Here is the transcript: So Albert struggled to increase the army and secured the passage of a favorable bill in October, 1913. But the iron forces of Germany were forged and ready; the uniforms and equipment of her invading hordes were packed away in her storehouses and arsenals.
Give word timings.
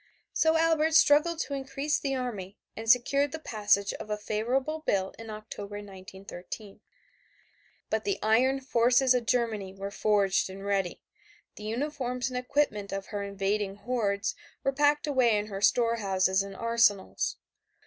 So 0.33 0.57
Albert 0.57 0.95
struggled 0.95 1.37
to 1.41 1.53
increase 1.53 1.99
the 1.99 2.15
army 2.15 2.57
and 2.75 2.89
secured 2.89 3.31
the 3.31 3.37
passage 3.37 3.93
of 3.93 4.09
a 4.09 4.17
favorable 4.17 4.79
bill 4.79 5.13
in 5.19 5.29
October, 5.29 5.75
1913. 5.75 6.81
But 7.91 8.03
the 8.03 8.17
iron 8.23 8.61
forces 8.61 9.13
of 9.13 9.27
Germany 9.27 9.75
were 9.75 9.91
forged 9.91 10.49
and 10.49 10.65
ready; 10.65 11.03
the 11.55 11.65
uniforms 11.65 12.29
and 12.29 12.37
equipment 12.39 12.91
of 12.91 13.05
her 13.13 13.21
invading 13.21 13.75
hordes 13.75 14.33
were 14.63 14.73
packed 14.73 15.05
away 15.05 15.37
in 15.37 15.45
her 15.49 15.61
storehouses 15.61 16.41
and 16.41 16.55
arsenals. 16.55 17.37